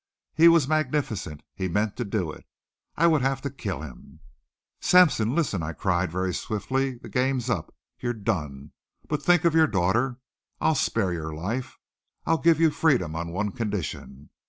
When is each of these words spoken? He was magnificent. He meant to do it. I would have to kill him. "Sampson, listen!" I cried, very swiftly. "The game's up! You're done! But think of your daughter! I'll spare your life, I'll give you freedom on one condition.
He 0.33 0.47
was 0.47 0.67
magnificent. 0.67 1.43
He 1.53 1.67
meant 1.67 1.95
to 1.97 2.03
do 2.03 2.31
it. 2.31 2.43
I 2.97 3.05
would 3.05 3.21
have 3.21 3.39
to 3.41 3.51
kill 3.51 3.81
him. 3.83 4.21
"Sampson, 4.79 5.35
listen!" 5.35 5.61
I 5.61 5.73
cried, 5.73 6.11
very 6.11 6.33
swiftly. 6.33 6.95
"The 6.97 7.07
game's 7.07 7.51
up! 7.51 7.71
You're 7.99 8.13
done! 8.15 8.71
But 9.07 9.21
think 9.21 9.45
of 9.45 9.53
your 9.53 9.67
daughter! 9.67 10.17
I'll 10.59 10.73
spare 10.73 11.13
your 11.13 11.35
life, 11.35 11.77
I'll 12.25 12.39
give 12.39 12.59
you 12.59 12.71
freedom 12.71 13.15
on 13.15 13.29
one 13.29 13.51
condition. 13.51 14.31